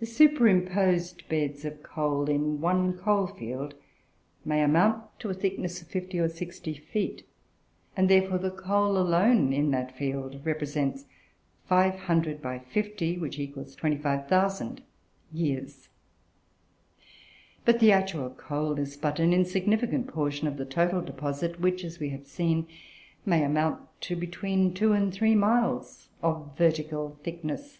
[0.00, 3.76] The superimposed beds of coal in one coal field
[4.44, 7.22] may amount to a thickness of fifty or sixty feet,
[7.96, 11.04] and therefore the coal alone, in that field, represents
[11.66, 13.20] 500 x 50
[13.54, 14.82] = 25,000
[15.32, 15.88] years.
[17.64, 21.92] But the actual coal is but an insignificant portion of the total deposit, which, as
[21.98, 22.66] has been seen,
[23.24, 27.78] may amount to between two and three miles of vertical thickness.